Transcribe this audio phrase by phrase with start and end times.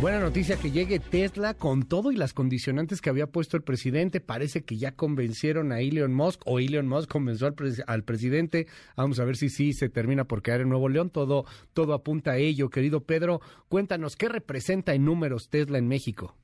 [0.00, 4.22] Buena noticia que llegue Tesla con todo y las condicionantes que había puesto el presidente.
[4.22, 7.46] Parece que ya convencieron a Elon Musk o Elon Musk convenció
[7.86, 8.64] al, presidente.
[8.96, 11.10] Vamos a ver si sí se termina por caer en Nuevo León.
[11.12, 12.70] Todo, todo apunta a ello.
[12.70, 16.34] Querido Pedro, cuéntanos, ¿qué representa en números Tesla en México?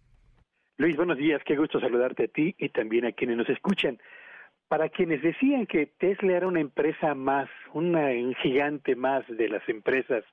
[0.77, 1.41] Luis, buenos días.
[1.47, 3.97] Qué gusto saludarte a ti y también a quienes nos escuchan.
[4.69, 9.66] Para quienes decían que Tesla era una empresa más, una, un gigante más de las
[9.66, 10.25] empresas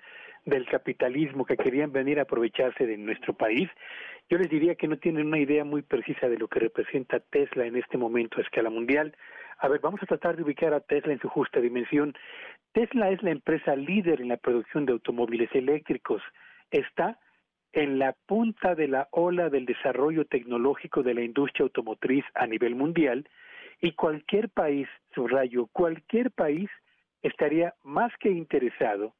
[0.45, 3.69] del capitalismo que querían venir a aprovecharse de nuestro país,
[4.29, 7.65] yo les diría que no tienen una idea muy precisa de lo que representa Tesla
[7.65, 9.15] en este momento a escala mundial.
[9.59, 12.13] A ver, vamos a tratar de ubicar a Tesla en su justa dimensión.
[12.71, 16.21] Tesla es la empresa líder en la producción de automóviles eléctricos.
[16.71, 17.19] Está
[17.71, 22.75] en la punta de la ola del desarrollo tecnológico de la industria automotriz a nivel
[22.75, 23.27] mundial
[23.81, 26.69] y cualquier país, subrayo, cualquier país
[27.21, 29.13] estaría más que interesado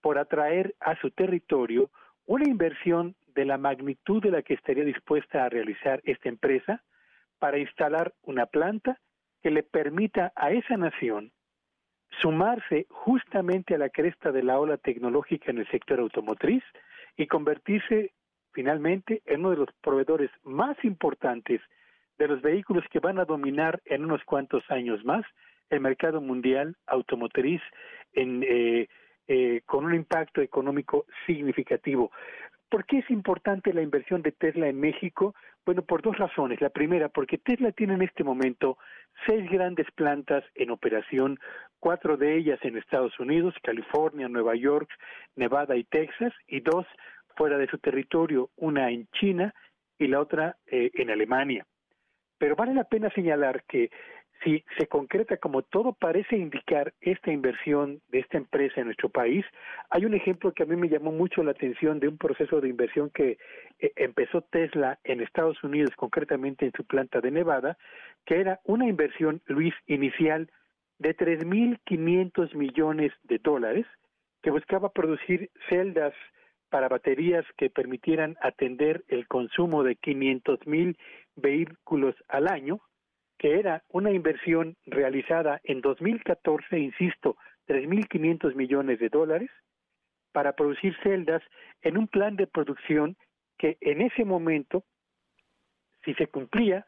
[0.00, 1.90] por atraer a su territorio
[2.26, 6.82] una inversión de la magnitud de la que estaría dispuesta a realizar esta empresa
[7.38, 8.98] para instalar una planta
[9.42, 11.32] que le permita a esa nación
[12.20, 16.64] sumarse justamente a la cresta de la ola tecnológica en el sector automotriz
[17.16, 18.12] y convertirse
[18.52, 21.60] finalmente en uno de los proveedores más importantes
[22.18, 25.24] de los vehículos que van a dominar en unos cuantos años más
[25.70, 27.60] el mercado mundial automotriz
[28.14, 28.88] en eh,
[29.28, 32.10] eh, con un impacto económico significativo.
[32.68, 35.34] ¿Por qué es importante la inversión de Tesla en México?
[35.64, 36.60] Bueno, por dos razones.
[36.60, 38.78] La primera, porque Tesla tiene en este momento
[39.26, 41.38] seis grandes plantas en operación,
[41.78, 44.90] cuatro de ellas en Estados Unidos, California, Nueva York,
[45.36, 46.86] Nevada y Texas, y dos
[47.36, 49.54] fuera de su territorio, una en China
[49.98, 51.66] y la otra eh, en Alemania.
[52.38, 53.90] Pero vale la pena señalar que
[54.42, 59.44] si se concreta como todo parece indicar esta inversión de esta empresa en nuestro país,
[59.90, 62.68] hay un ejemplo que a mí me llamó mucho la atención de un proceso de
[62.68, 63.38] inversión que
[63.78, 67.76] eh, empezó Tesla en Estados Unidos, concretamente en su planta de Nevada,
[68.26, 70.50] que era una inversión, Luis, inicial
[70.98, 73.86] de 3.500 millones de dólares,
[74.42, 76.14] que buscaba producir celdas
[76.70, 80.96] para baterías que permitieran atender el consumo de 500.000
[81.36, 82.80] vehículos al año,
[83.38, 87.36] que era una inversión realizada en 2014, insisto,
[87.68, 89.50] 3.500 millones de dólares,
[90.32, 91.42] para producir celdas
[91.82, 93.16] en un plan de producción
[93.56, 94.84] que en ese momento,
[96.04, 96.86] si se cumplía,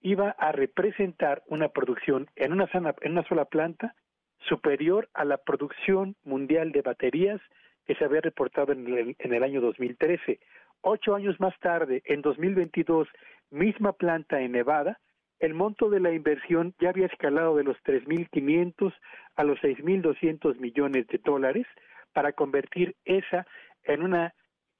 [0.00, 2.68] iba a representar una producción en una,
[3.00, 3.94] en una sola planta
[4.40, 7.40] superior a la producción mundial de baterías
[7.86, 10.38] que se había reportado en el, en el año 2013.
[10.82, 13.08] Ocho años más tarde, en 2022,
[13.50, 15.00] misma planta en Nevada,
[15.38, 18.92] el monto de la inversión ya había escalado de los 3.500
[19.36, 21.66] a los 6.200 millones de dólares
[22.12, 23.46] para convertir esa
[23.84, 24.34] en una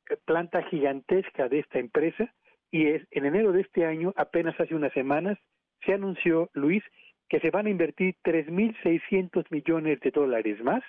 [0.09, 2.33] eh, planta gigantesca de esta empresa.
[2.71, 5.39] Y es, en enero de este año, apenas hace unas semanas,
[5.85, 6.83] se anunció, Luis,
[7.29, 10.83] que se van a invertir 3.600 millones de dólares más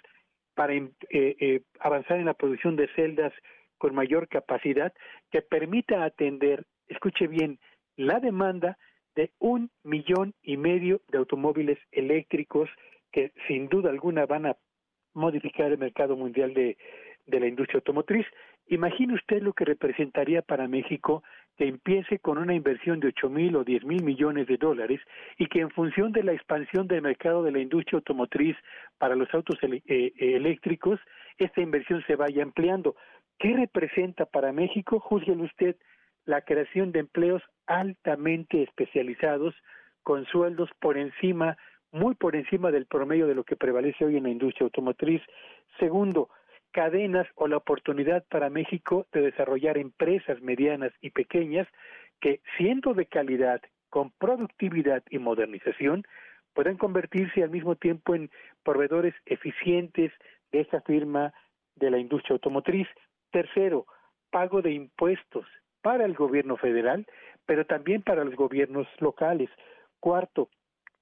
[0.56, 3.34] para eh, eh, avanzar en la producción de celdas
[3.78, 4.94] con mayor capacidad
[5.32, 7.60] que permita atender, escuche bien,
[7.96, 8.78] la demanda
[9.18, 12.70] de un millón y medio de automóviles eléctricos
[13.12, 14.56] que sin duda alguna van a
[15.14, 16.78] modificar el mercado mundial de,
[17.26, 18.28] de la industria automotriz.
[18.68, 21.24] Imagine usted lo que representaría para México
[21.58, 25.02] que empiece con una inversión de ocho mil o diez mil millones de dólares
[25.40, 28.56] y que en función de la expansión del mercado de la industria automotriz
[29.00, 31.00] para los autos eh, eh, eléctricos,
[31.40, 32.96] esta inversión se vaya ampliando.
[33.40, 35.00] ¿Qué representa para México?
[35.00, 35.76] Júzguelo usted
[36.28, 39.56] la creación de empleos altamente especializados
[40.04, 41.58] con sueldos por encima,
[41.92, 45.22] muy por encima del promedio de lo que prevalece hoy en la industria automotriz.
[45.80, 46.30] Segundo,
[46.72, 51.68] cadenas o la oportunidad para México de desarrollar empresas medianas y pequeñas
[52.20, 56.04] que, siendo de calidad, con productividad y modernización,
[56.54, 58.30] puedan convertirse al mismo tiempo en
[58.64, 60.12] proveedores eficientes
[60.52, 61.34] de esta firma
[61.76, 62.88] de la industria automotriz.
[63.32, 63.86] Tercero,
[64.30, 65.46] pago de impuestos
[65.88, 67.08] para el gobierno federal,
[67.46, 69.50] pero también para los gobiernos locales.
[70.02, 70.50] Cuarto,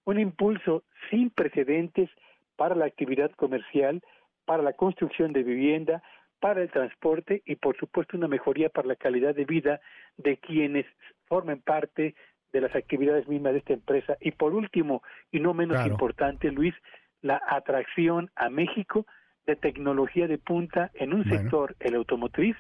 [0.04, 2.08] un impulso sin precedentes
[2.56, 4.04] para la actividad comercial,
[4.46, 6.04] para la construcción de vivienda,
[6.40, 9.82] para el transporte y por supuesto una mejoría para la calidad de vida
[10.18, 10.86] de quienes
[11.26, 12.14] formen parte
[12.54, 14.18] de las actividades mismas de esta empresa.
[14.22, 15.02] Y por último,
[15.32, 16.76] y no menos importante, Luis,
[17.24, 19.08] la atracción a México
[19.48, 22.56] de tecnología de punta en un sector, el automotriz,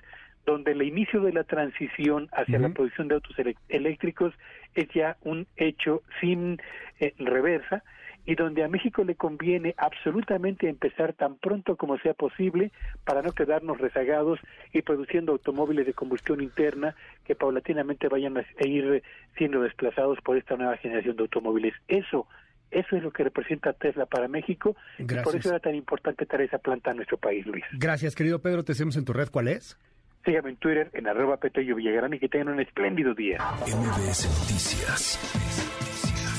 [0.45, 3.35] donde el inicio de la transición hacia la producción de autos
[3.69, 4.33] eléctricos
[4.75, 6.59] es ya un hecho sin
[6.99, 7.83] eh, reversa
[8.25, 12.71] y donde a México le conviene absolutamente empezar tan pronto como sea posible
[13.03, 14.39] para no quedarnos rezagados
[14.73, 19.03] y produciendo automóviles de combustión interna que paulatinamente vayan a ir
[19.37, 21.73] siendo desplazados por esta nueva generación de automóviles.
[21.87, 22.27] Eso
[22.71, 26.47] eso es lo que representa Tesla para México y por eso era tan importante traer
[26.47, 27.63] esa planta a nuestro país, Luis.
[27.73, 28.63] Gracias, querido Pedro.
[28.63, 29.29] Te hacemos en tu red.
[29.29, 29.77] ¿Cuál es?
[30.25, 33.37] Síganme en Twitter en arroba Petello Villagrán y que tengan un espléndido día.
[33.61, 35.19] MBS Noticias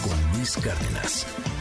[0.02, 1.55] con Luis Cárdenas.